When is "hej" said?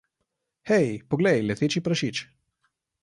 0.69-0.89